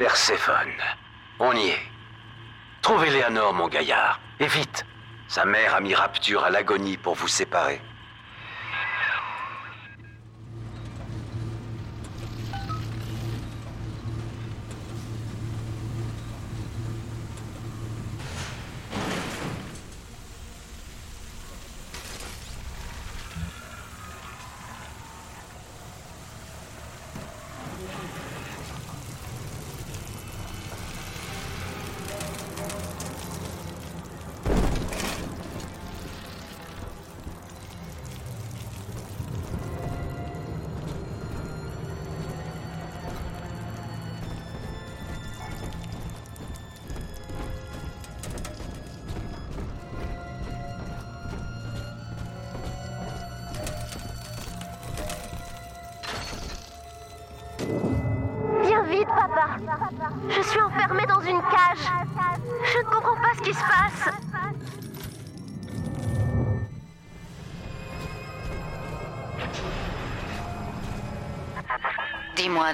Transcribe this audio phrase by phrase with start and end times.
[0.00, 0.72] Perséphone.
[1.38, 1.82] On y est.
[2.80, 4.18] Trouvez Léanor, mon gaillard.
[4.40, 4.86] Et vite.
[5.28, 7.82] Sa mère a mis Rapture à l'agonie pour vous séparer.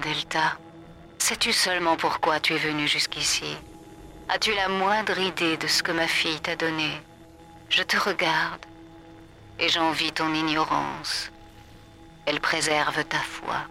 [0.01, 0.59] Delta,
[1.19, 3.57] sais-tu seulement pourquoi tu es venu jusqu'ici?
[4.29, 6.91] As-tu la moindre idée de ce que ma fille t'a donné?
[7.71, 8.65] Je te regarde
[9.59, 11.31] et j'envie ton ignorance.
[12.27, 13.63] Elle préserve ta foi.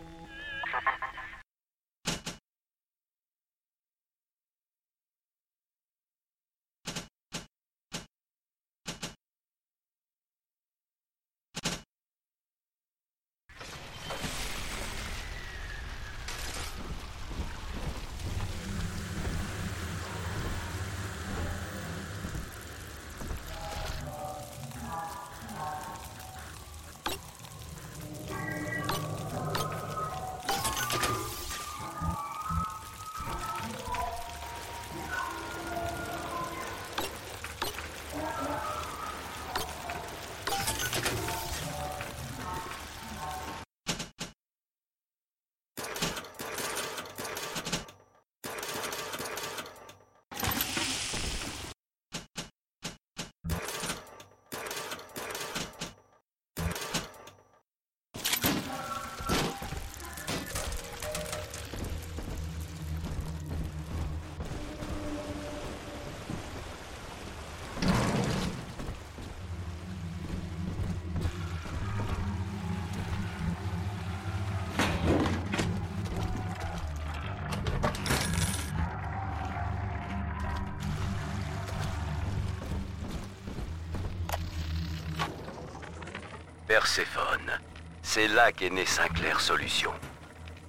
[86.76, 87.58] Perséphone.
[88.04, 89.94] C'est là qu'est né Sinclair Solution.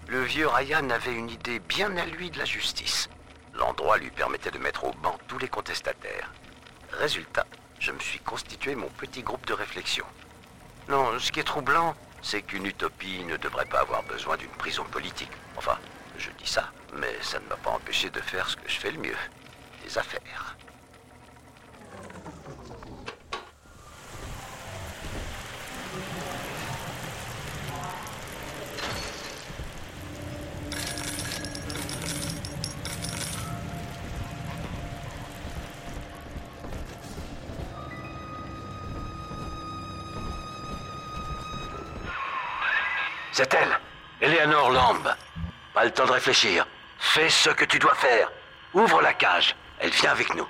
[0.06, 3.10] Le vieux Ryan avait une idée bien à lui de la justice.
[3.54, 6.32] L'endroit lui permettait de mettre au banc tous les contestataires.
[6.92, 7.44] Résultat,
[7.80, 10.06] je me suis constitué mon petit groupe de réflexion.
[10.88, 14.84] Non, ce qui est troublant, c'est qu'une utopie ne devrait pas avoir besoin d'une prison
[14.84, 15.32] politique.
[15.56, 15.76] Enfin,
[16.18, 18.92] je dis ça, mais ça ne m'a pas empêché de faire ce que je fais
[18.92, 19.18] le mieux.
[19.84, 20.56] Des affaires.
[43.36, 43.78] C'est elle,
[44.22, 45.14] Eleanor Lamb.
[45.74, 46.66] Pas le temps de réfléchir.
[46.98, 48.32] Fais ce que tu dois faire.
[48.72, 49.54] Ouvre la cage.
[49.78, 50.48] Elle vient avec nous.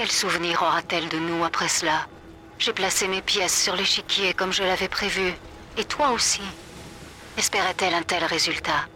[0.00, 2.06] Quel souvenir aura-t-elle de nous après cela?
[2.58, 5.34] J'ai placé mes pièces sur l'échiquier comme je l'avais prévu.
[5.76, 6.40] Et toi aussi?
[7.36, 8.88] Espérait-elle un tel résultat?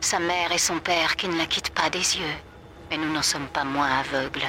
[0.00, 2.36] Sa mère et son père qui ne la quittent pas des yeux.
[2.90, 4.42] Mais nous n'en sommes pas moins aveugles.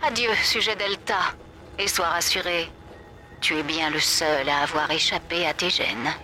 [0.00, 1.34] Adieu, sujet Delta.
[1.76, 2.70] Et sois rassuré.
[3.40, 6.14] Tu es bien le seul à avoir échappé à tes gènes.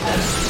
[0.00, 0.44] darkness.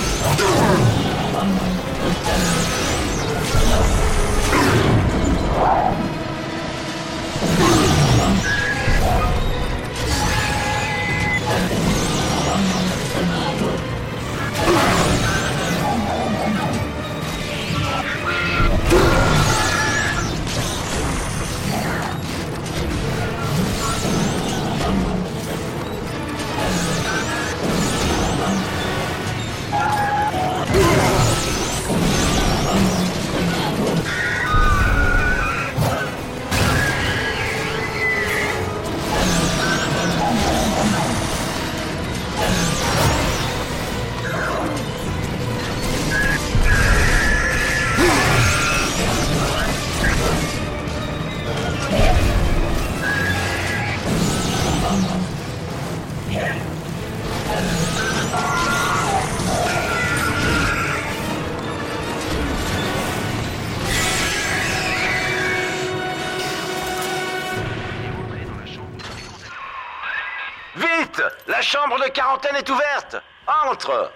[71.99, 73.17] De quarantaine est ouverte.
[73.47, 74.11] Entre.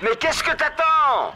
[0.00, 1.34] Mais qu'est-ce que t'attends?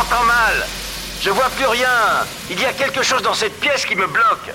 [0.00, 0.66] T'entends mal
[1.20, 4.52] Je vois plus rien Il y a quelque chose dans cette pièce qui me bloque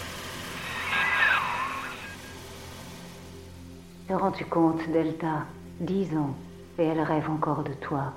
[4.08, 5.46] Te rends-tu compte, Delta?
[5.80, 6.36] Dix ans,
[6.78, 8.14] et elle rêve encore de toi.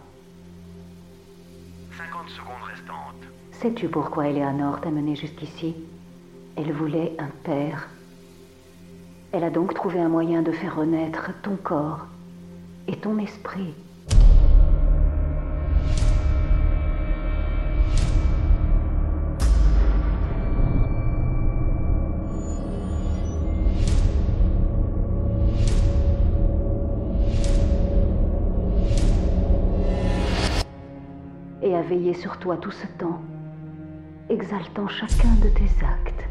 [1.97, 3.25] 50 secondes restantes.
[3.53, 5.75] Sais-tu pourquoi Eleanor t'a mené jusqu'ici?
[6.57, 7.89] Elle voulait un père.
[9.33, 12.07] Elle a donc trouvé un moyen de faire renaître ton corps
[12.87, 13.75] et ton esprit.
[32.19, 33.21] Sur toi tout ce temps,
[34.29, 36.25] exaltant chacun de tes actes.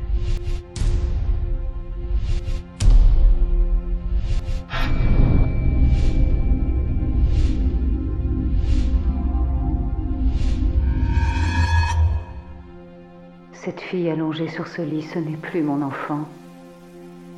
[13.54, 16.28] Cette fille allongée sur ce lit, ce n'est plus mon enfant,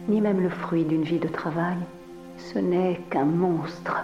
[0.08, 1.78] ni même le fruit d'une vie de travail.
[2.38, 4.04] Ce n'est qu'un monstre,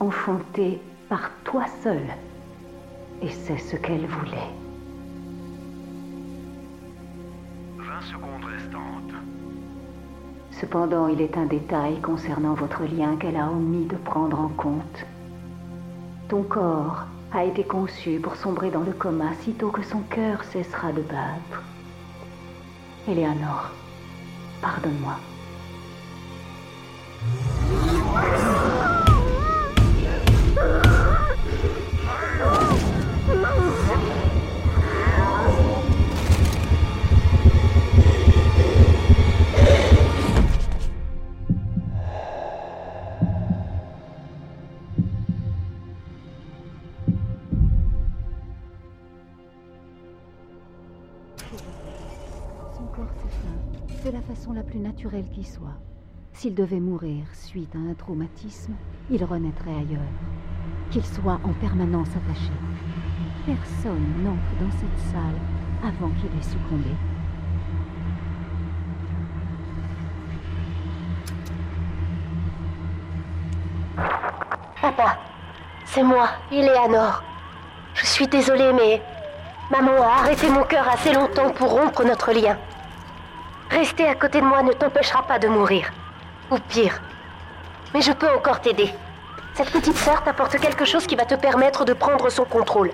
[0.00, 2.02] enfanté par toi seul.
[3.22, 4.50] Et c'est ce qu'elle voulait.
[7.78, 9.14] 20 secondes restantes.
[10.50, 15.04] Cependant, il est un détail concernant votre lien qu'elle a omis de prendre en compte.
[16.28, 20.92] Ton corps a été conçu pour sombrer dans le coma sitôt que son cœur cessera
[20.92, 21.62] de battre.
[23.08, 23.70] Eleanor,
[24.62, 25.16] pardonne-moi.
[54.94, 55.76] Naturelle qui soit.
[56.32, 58.74] S'il devait mourir suite à un traumatisme,
[59.10, 60.12] il renaîtrait ailleurs.
[60.90, 62.52] Qu'il soit en permanence attaché.
[63.44, 65.40] Personne n'entre dans cette salle
[65.82, 66.90] avant qu'il ait succombé.
[74.80, 75.18] Papa,
[75.86, 77.24] c'est moi, Eleanor.
[77.94, 79.02] Je suis désolée, mais
[79.72, 82.56] maman a arrêté mon cœur assez longtemps pour rompre notre lien.
[83.74, 85.90] Rester à côté de moi ne t'empêchera pas de mourir.
[86.48, 87.02] Ou pire.
[87.92, 88.94] Mais je peux encore t'aider.
[89.54, 92.92] Cette petite sœur t'apporte quelque chose qui va te permettre de prendre son contrôle.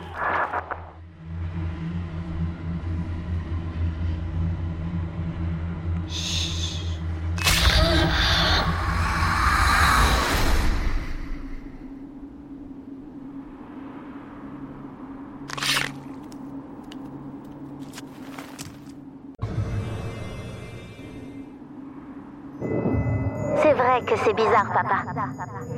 [23.63, 25.05] C'est vrai que c'est bizarre, papa.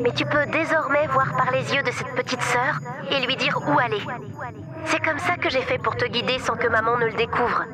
[0.01, 3.59] Mais tu peux désormais voir par les yeux de cette petite sœur et lui dire
[3.67, 4.03] où aller.
[4.85, 7.65] C'est comme ça que j'ai fait pour te guider sans que maman ne le découvre.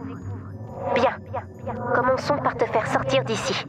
[0.95, 1.17] Bien.
[1.95, 3.67] Commençons par te faire sortir d'ici.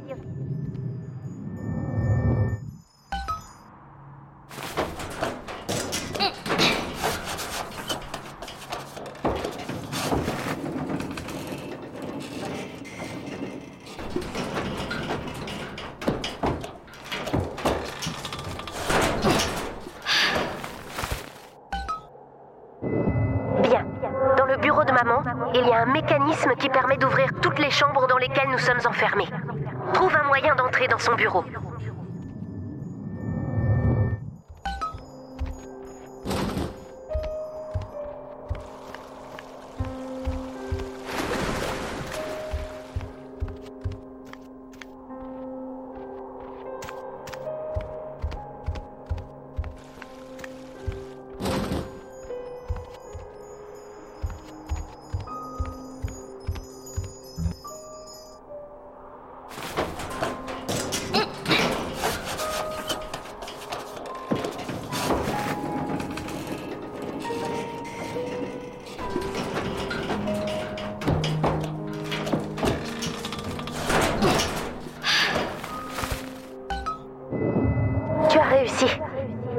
[30.40, 31.44] Moyen d'entrer dans son bureau.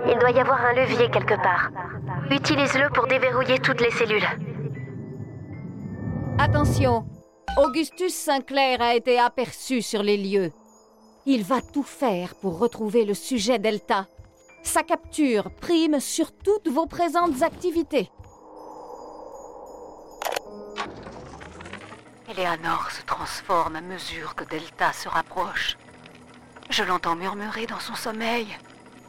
[0.06, 1.70] Il doit y avoir un levier quelque part.
[2.30, 4.26] Utilise-le pour déverrouiller toutes les cellules.
[6.38, 7.06] Attention,
[7.56, 10.52] Augustus Sinclair a été aperçu sur les lieux.
[11.26, 14.06] Il va tout faire pour retrouver le sujet Delta.
[14.62, 18.10] Sa capture prime sur toutes vos présentes activités.
[22.28, 25.76] Eleanor se transforme à mesure que Delta se rapproche.
[26.70, 28.46] Je l'entends murmurer dans son sommeil.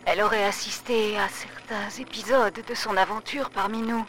[0.06, 4.06] Elle aurait assisté à certains épisodes de son aventure parmi nous.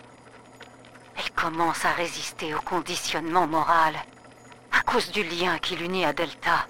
[1.16, 3.94] Elle commence à résister au conditionnement moral
[4.72, 6.66] à cause du lien qui l'unit à Delta.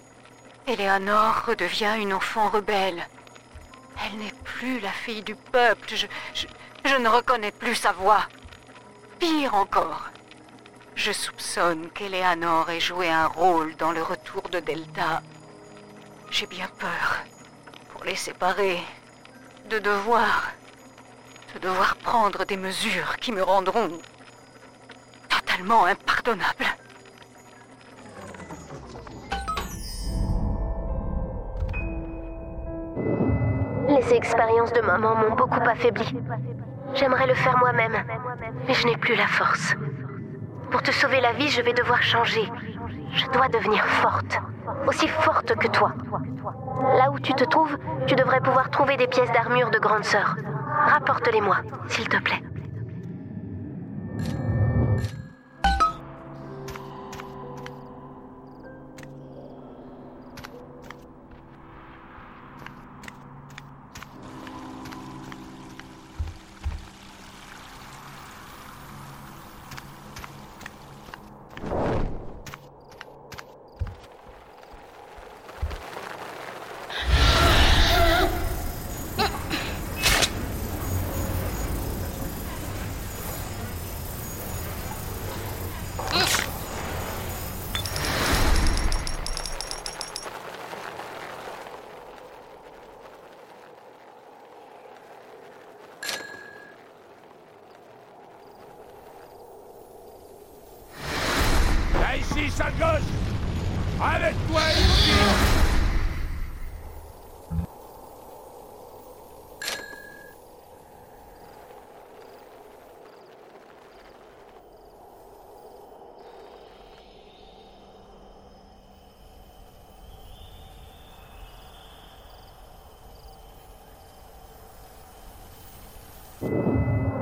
[0.66, 3.06] Eleanor redevient une enfant rebelle.
[4.04, 5.88] Elle n'est plus la fille du peuple.
[5.94, 8.26] Je, ne reconnais plus sa voix.
[9.18, 10.10] Pire encore,
[10.96, 15.22] je soupçonne qu'Eleanor ait joué un rôle dans le retour de Delta.
[16.30, 17.18] J'ai bien peur
[17.92, 18.82] pour les séparer,
[19.72, 20.52] de devoir,
[21.54, 23.88] de devoir prendre des mesures qui me rendront
[25.30, 26.66] totalement impardonnables.
[33.88, 36.18] Les expériences de maman m'ont beaucoup affaibli.
[36.92, 38.04] J'aimerais le faire moi-même,
[38.68, 39.74] mais je n'ai plus la force.
[40.70, 42.46] Pour te sauver la vie, je vais devoir changer.
[43.14, 44.38] Je dois devenir forte,
[44.86, 45.92] aussi forte que toi.
[46.96, 47.76] Là où tu te trouves,
[48.06, 50.36] tu devrais pouvoir trouver des pièces d'armure de grande sœur.
[50.86, 51.56] Rapporte-les-moi,
[51.88, 52.42] s'il te plaît.
[101.94, 103.08] Viens ici, sale gosse
[104.00, 105.12] Arrête-toi ici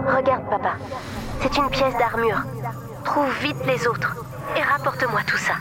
[0.07, 0.73] Regarde, papa.
[1.41, 2.43] C'est une pièce d'armure.
[3.05, 4.15] Trouve vite les autres
[4.57, 5.55] et rapporte-moi tout ça.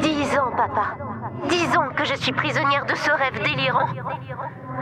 [0.00, 0.96] Dix ans, papa.
[1.48, 3.88] Dix ans que je suis prisonnière de ce rêve délirant.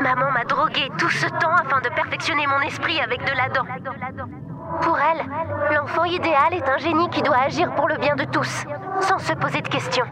[0.00, 3.66] Maman m'a drogué tout ce temps afin de perfectionner mon esprit avec de l'Adam.
[4.82, 5.24] Pour elle,
[5.74, 8.64] l'enfant idéal est un génie qui doit agir pour le bien de tous,
[9.00, 10.06] sans se poser de questions.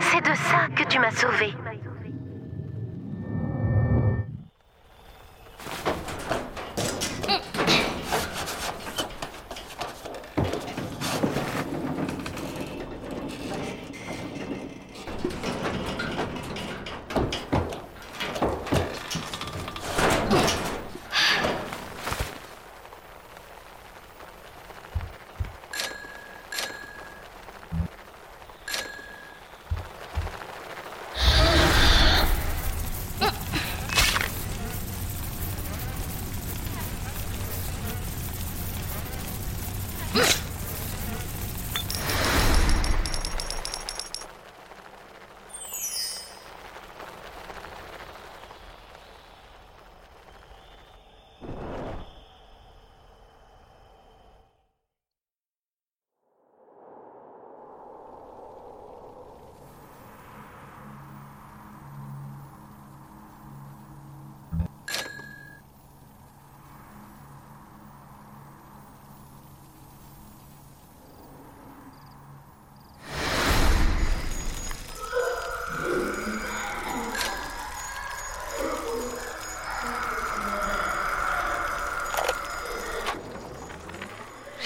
[0.00, 1.54] C'est de ça que tu m'as sauvée.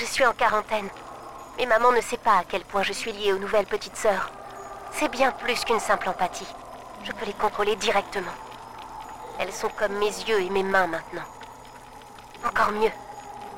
[0.01, 0.91] Je suis en quarantaine.
[1.57, 4.31] Mais maman ne sait pas à quel point je suis liée aux nouvelles petites sœurs.
[4.93, 6.47] C'est bien plus qu'une simple empathie.
[7.05, 8.35] Je peux les contrôler directement.
[9.39, 11.25] Elles sont comme mes yeux et mes mains maintenant.
[12.47, 12.91] Encore mieux.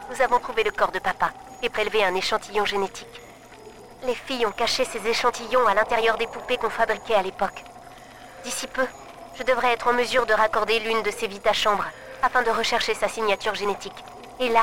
[0.08, 1.32] Nous avons trouvé le corps de papa
[1.64, 3.20] et prélevé un échantillon génétique.
[4.04, 7.64] Les filles ont caché ces échantillons à l'intérieur des poupées qu'on fabriquait à l'époque.
[8.44, 8.86] D'ici peu,
[9.34, 11.88] je devrais être en mesure de raccorder l'une de ces vites chambres
[12.22, 14.04] afin de rechercher sa signature génétique.
[14.38, 14.62] Et là,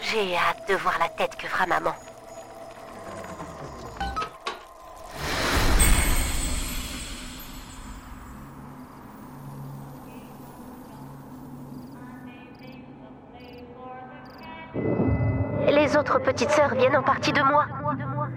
[0.00, 1.94] j'ai hâte de voir la tête que fera maman.
[15.66, 17.66] Les autres petites sœurs viennent en partie de moi.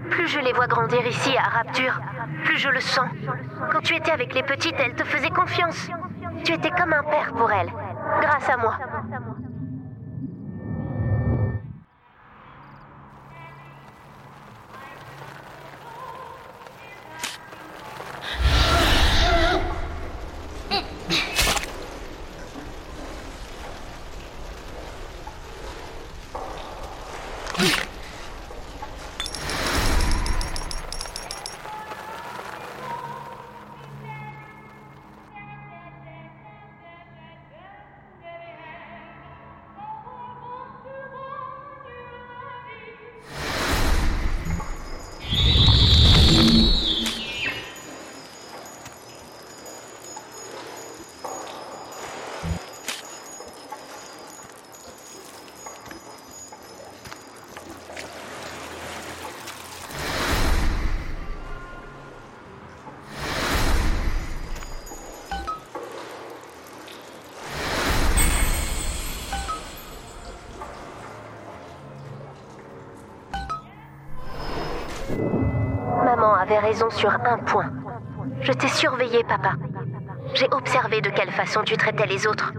[0.10, 2.00] Plus je les vois grandir ici à Rapture,
[2.46, 3.10] plus je le sens.
[3.72, 5.90] Quand tu étais avec les petites, elles te faisaient confiance.
[6.44, 7.72] Tu étais comme un père pour elles,
[8.22, 8.78] grâce à moi.
[76.48, 77.70] Avait raison sur un point.
[78.40, 79.54] Je t'ai surveillé, papa.
[80.34, 82.54] J'ai observé de quelle façon tu traitais les autres.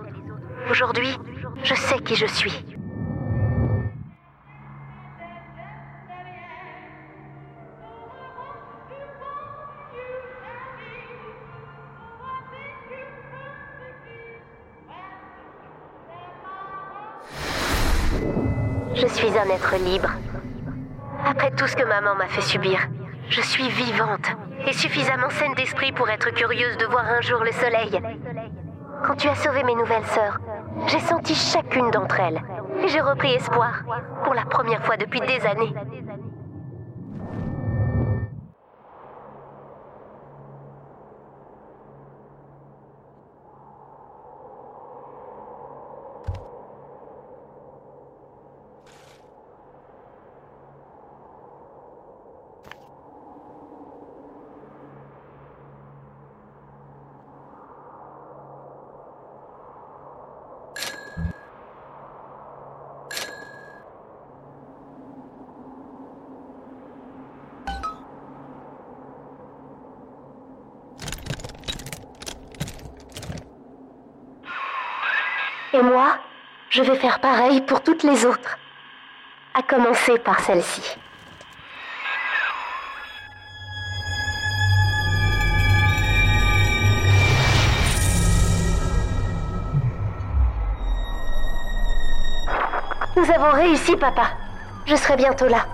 [0.70, 1.18] Aujourd'hui,
[1.62, 2.64] je sais qui je suis.
[18.94, 20.11] Je suis un être libre.
[21.24, 22.81] Après tout ce que maman m'a fait subir,
[23.29, 24.27] je suis vivante
[24.67, 28.01] et suffisamment saine d'esprit pour être curieuse de voir un jour le soleil.
[29.05, 30.38] Quand tu as sauvé mes nouvelles sœurs,
[30.87, 32.41] j'ai senti chacune d'entre elles
[32.83, 33.83] et j'ai repris espoir
[34.25, 35.75] pour la première fois depuis des années.
[75.79, 76.19] Et moi,
[76.71, 78.59] je vais faire pareil pour toutes les autres.
[79.55, 80.97] À commencer par celle-ci.
[93.17, 94.31] Nous avons réussi, papa.
[94.85, 95.64] Je serai bientôt là.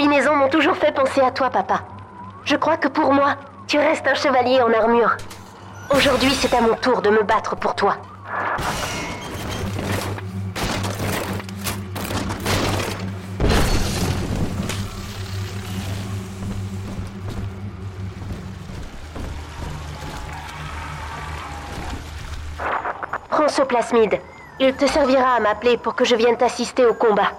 [0.00, 1.82] Combinaisons m'ont toujours fait penser à toi, papa.
[2.44, 3.36] Je crois que pour moi,
[3.66, 5.14] tu restes un chevalier en armure.
[5.94, 7.98] Aujourd'hui, c'est à mon tour de me battre pour toi.
[23.28, 24.18] Prends ce plasmide.
[24.60, 27.32] Il te servira à m'appeler pour que je vienne t'assister au combat.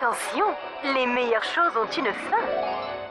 [0.00, 0.44] Attention,
[0.82, 3.03] les meilleures choses ont une fin.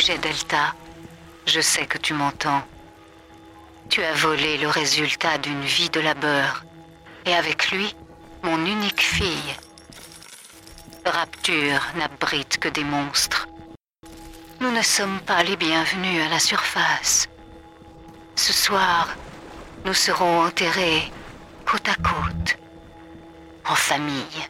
[0.00, 0.74] Sujet Delta,
[1.46, 2.64] je sais que tu m'entends.
[3.88, 6.64] Tu as volé le résultat d'une vie de labeur,
[7.26, 7.94] et avec lui,
[8.42, 9.54] mon unique fille.
[11.06, 13.46] Rapture n'abrite que des monstres.
[14.60, 17.28] Nous ne sommes pas les bienvenus à la surface.
[18.34, 19.10] Ce soir,
[19.84, 21.12] nous serons enterrés
[21.70, 22.58] côte à côte,
[23.64, 24.42] en famille.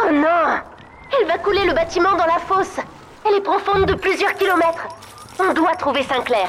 [0.00, 0.72] Oh non
[1.18, 2.80] Elle va couler le bâtiment dans la fosse.
[3.24, 4.88] Elle est profonde de plusieurs kilomètres.
[5.38, 6.48] On doit trouver Sinclair.